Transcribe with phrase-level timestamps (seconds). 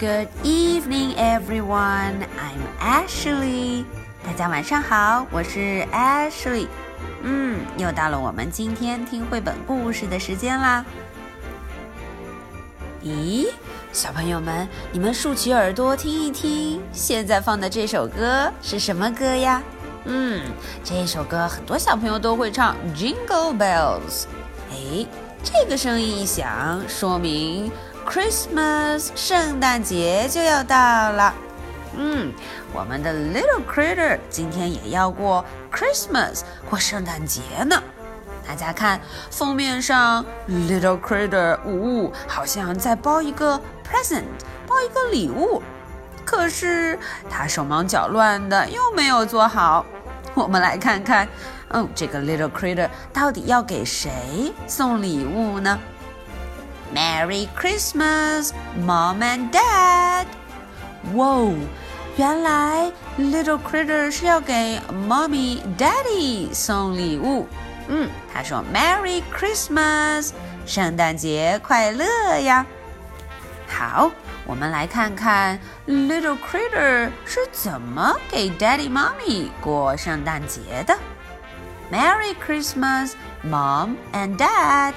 [0.00, 2.26] Good evening, everyone.
[2.38, 3.84] I'm Ashley.
[4.24, 6.66] 大家晚上好，我是 Ashley。
[7.22, 10.84] 嗯，又到了我们今天听绘本故事的时间啦。
[13.02, 13.48] 咦，
[13.92, 19.62] 小朋友们，你们竖起耳朵听一听，现在放的这首歌是什么歌呀？
[20.06, 20.42] 嗯，
[20.82, 24.22] 这首歌很多小朋友都会唱《Jingle Bells》。
[24.70, 25.06] 哎，
[25.42, 27.70] 这个声音一响，说明
[28.04, 30.76] Christmas 圣诞节就要到
[31.10, 31.34] 了。
[31.96, 32.32] 嗯，
[32.72, 37.82] 我们的 Little Critter 今天也要过 Christmas 过圣诞节呢。
[38.46, 44.24] 大家看封面上，Little Critter，呜，好像在包一个 present，
[44.66, 45.62] 包一个礼物。
[46.24, 46.98] 可是
[47.30, 49.84] 他手忙脚乱的，又没有做好。
[50.34, 51.28] 我们来看看，
[51.68, 55.78] 嗯，这个 Little Critter 到底要给谁送礼物呢
[56.93, 58.51] ？Merry Christmas,
[58.85, 60.25] Mom and Dad！
[61.13, 61.53] 哇，
[62.17, 67.47] 原来 Little Critter 是要给 Mommy、Daddy 送礼物。
[67.87, 70.31] 嗯，他说 Merry Christmas，
[70.65, 72.05] 圣诞节快乐
[72.39, 72.65] 呀！
[73.67, 74.11] 好，
[74.45, 80.97] 我们来看看 Little Critter 是怎么给 Daddy、Mommy 过圣诞节的。
[81.91, 83.13] Merry Christmas,
[83.43, 84.93] Mom and Dad.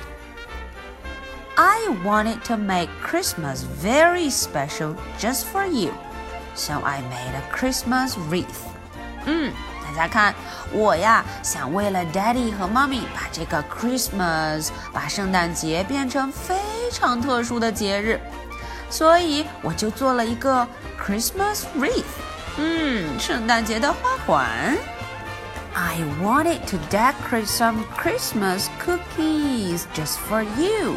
[1.56, 5.92] I wanted to make Christmas very special just for you,
[6.54, 8.46] so I made a Christmas wreath.
[9.26, 9.52] 嗯。
[9.94, 10.34] 大家看，
[10.72, 16.54] 我呀想为了 Daddy 和 Mommy 把这个 Christmas 把圣诞节变成非
[16.90, 18.18] 常特殊的节日，
[18.88, 20.66] 所以我就做了一个
[20.98, 22.04] Christmas wreath，
[22.56, 24.48] 嗯，圣诞节的花环。
[25.74, 30.96] I wanted to decorate some Christmas cookies just for you,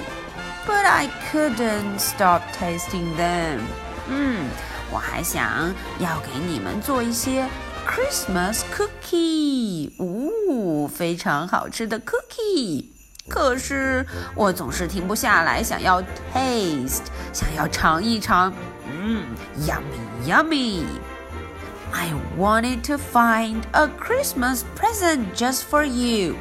[0.69, 3.59] but I couldn't stop tasting them.
[4.07, 4.49] 嗯，
[4.91, 7.47] 我还想要给你们做一些。
[7.87, 12.85] Christmas cookie，呜，非常好吃的 cookie。
[13.27, 16.01] 可是我总是停不下来，想要
[16.33, 17.03] taste，
[17.33, 18.53] 想要尝一尝。
[18.87, 19.23] 嗯，
[19.59, 26.35] yummy yummy。I wanted to find a Christmas present just for you,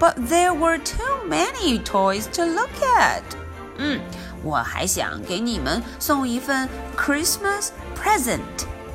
[0.00, 3.22] but there were too many toys to look at.
[3.79, 3.99] 嗯，
[4.43, 6.67] 我还想给你们送一份
[6.97, 8.39] Christmas present，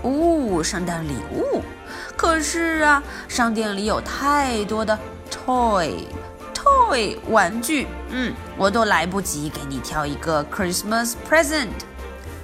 [0.02, 1.62] 哦，圣诞礼物。
[2.16, 4.96] 可是啊，商店里有太多的
[5.30, 6.04] toy
[6.54, 11.70] toy 玩具，嗯，我都来不及给你挑一个 Christmas present。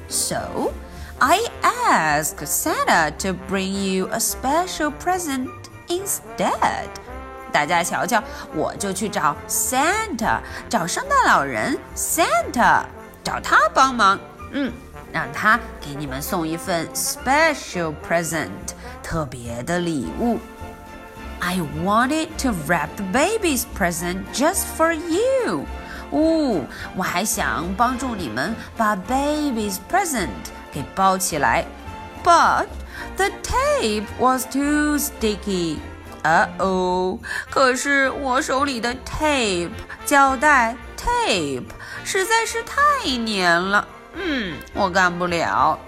[0.09, 0.73] So
[1.19, 5.49] I ask Santa to bring you a special present
[5.89, 6.89] instead。
[7.51, 8.23] 大家瞧瞧，
[8.55, 10.39] 我就去找 Santa，
[10.69, 12.85] 找圣诞老人 Santa，
[13.23, 14.19] 找他帮忙，
[14.53, 14.73] 嗯，
[15.13, 18.49] 让他给你们送一份 special present。
[19.03, 20.39] 特别的礼物。
[21.41, 25.65] I wanted to wrap the baby's present just for you.
[26.11, 30.29] 哦，我还想帮助你们把 baby's present
[30.71, 31.65] 给包起来
[32.23, 32.67] ，but
[33.17, 35.79] the tape was too sticky.
[36.24, 39.70] 呃哦，可是我手里的 tape
[40.06, 41.66] 胶带 tape
[42.04, 45.80] 实在是太黏了，嗯，我干不了。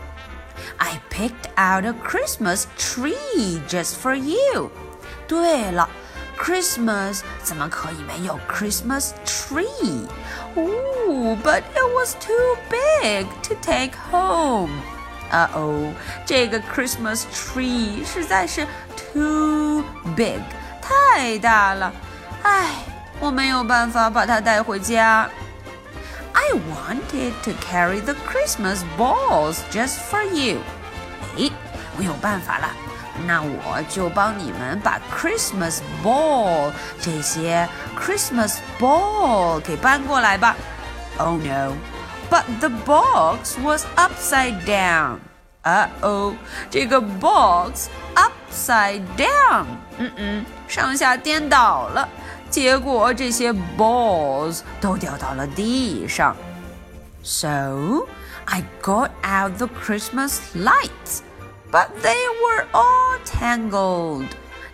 [0.78, 4.70] I picked out a Christmas tree just for you.
[5.28, 5.90] 对了，
[6.40, 10.08] Christmas 怎么可以没有 Christmas tree？
[10.56, 14.70] 哦，But it was too big to take home.
[15.30, 15.94] 啊哦，
[16.26, 18.66] 这个 Christmas tree 实在是
[19.12, 19.84] too
[20.16, 20.40] big，
[20.82, 21.92] 太大了。
[22.44, 22.68] 唉，
[23.20, 25.30] 我没有办法把它带回家。
[26.34, 30.60] I wanted to carry the Christmas balls just for you.
[31.38, 31.52] 哎，
[31.98, 32.70] 我有办法了，
[33.26, 37.68] 那我就帮你们把 Christmas ball 这些
[38.00, 40.56] Christmas ball 给搬过来吧。
[41.18, 41.74] Oh no!
[42.30, 45.18] But the box was upside down.
[45.64, 46.34] 啊哦，
[46.70, 47.90] 这个 box
[48.52, 49.66] upside down，
[49.98, 52.08] 嗯嗯，上下颠倒了。
[52.50, 56.36] 结果这些 balls 都掉到了地上。
[57.24, 58.08] So
[58.46, 61.22] I got out the Christmas lights,
[61.72, 64.28] but they were all tangled.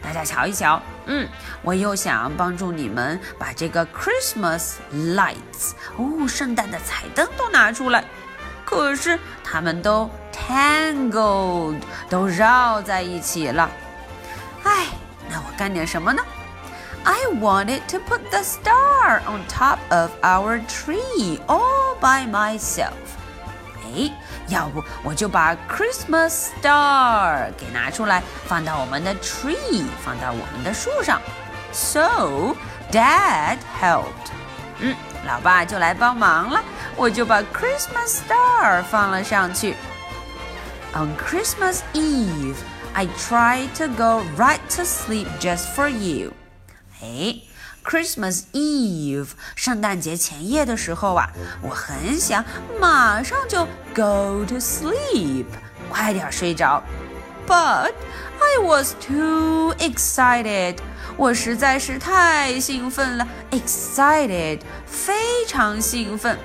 [0.03, 1.27] 大家瞧一瞧，嗯，
[1.61, 8.03] 我又想帮助你们把这个 Christmas lights，哦，圣诞的彩灯都拿出来，
[8.67, 13.69] 可是它们都 tangled，都绕在一起了。
[14.63, 14.87] 唉，
[15.29, 16.23] 那我干点什么呢？
[17.03, 22.93] I wanted to put the star on top of our tree all by myself.
[23.83, 24.09] 哎，
[24.47, 31.21] 要不我就把 Christmas star 给拿出来，放到我们的 tree，放到我们的树上。
[31.73, 32.55] So
[32.91, 34.31] Dad helped。
[34.79, 34.95] 嗯，
[35.25, 36.63] 老爸就来帮忙了，
[36.97, 39.75] 我就把 Christmas star 放了上去。
[40.93, 42.55] On Christmas Eve,
[42.93, 46.33] I tried to go right to sleep just for you。
[47.01, 47.37] 哎。
[47.85, 51.29] Christmas Eve，圣诞节前夜的时候啊，
[51.61, 52.41] 我很想
[52.79, 55.43] 马上就 go to sleep，
[55.89, 56.81] 快点睡着。
[57.45, 57.91] But
[58.39, 60.77] I was too excited，
[61.17, 66.39] 我实在是太兴奋了，excited，非常兴奋。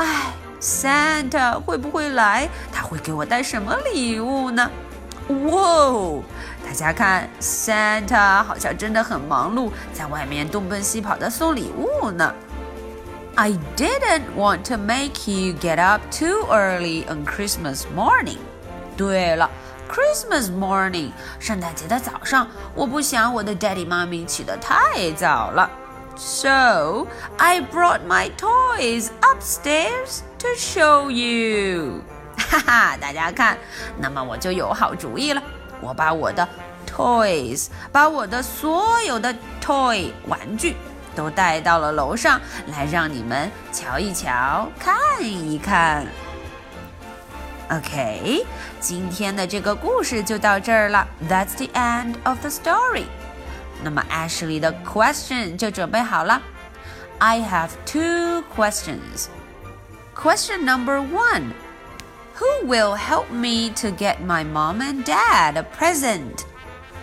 [0.00, 0.32] 哎
[0.62, 2.48] ，Santa 会不会来？
[2.72, 4.70] 他会给我带什么礼物呢？
[5.28, 6.22] 哇哦！
[6.66, 12.34] 大家看，Santa 好像真的很忙碌，在外面东奔西跑的送礼物呢。
[13.34, 18.38] I didn't want to make you get up too early on Christmas morning。
[18.96, 19.50] 对了
[19.90, 25.70] ，Christmas morning，圣诞节的早上，我不想我的 Daddy 妈咪起得太早了。
[26.15, 27.07] So
[27.37, 32.01] I brought my toys upstairs to show you。
[32.37, 33.57] 哈哈，大家看，
[33.97, 35.41] 那么我就有好主意了。
[35.81, 36.47] 我把我的
[36.87, 40.75] toys，把我的所有的 toy 玩具
[41.13, 46.07] 都带到了楼上来，让你们瞧一瞧，看一看。
[47.71, 48.45] OK，
[48.79, 51.07] 今天的这个故事就到这儿了。
[51.27, 53.05] That's the end of the story。
[53.83, 56.41] 那么 Ashley 的 question 就准备好了。
[57.19, 59.27] I have two questions.
[60.15, 61.53] Question number one.
[62.37, 66.43] Who will help me to get my mom and dad a present？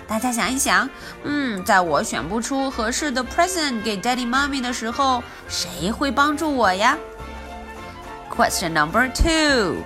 [0.07, 0.91] 大家想一想，
[1.25, 6.99] 嗯，在我选不出合适的 present 给 daddy mommy 的时候，谁会帮助我呀？
[8.31, 9.77] Question number two.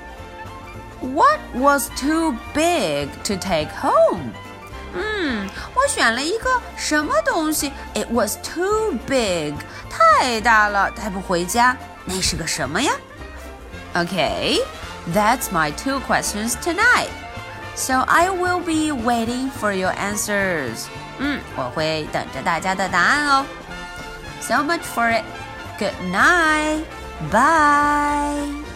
[1.00, 4.32] What was too big to take home？
[5.90, 7.73] 嗯，我选了一个什么东西？
[7.94, 9.55] It was too big，
[9.90, 11.76] 太大了，带不回家。
[12.05, 12.93] 那是个什么呀？
[13.94, 17.08] Okay。that's my two questions tonight.
[17.75, 20.87] So I will be waiting for your answers.
[21.19, 23.46] 嗯，我会等着大家的答案哦。
[24.40, 25.25] So much for it.
[25.78, 26.84] Good night.
[27.31, 28.69] Bye.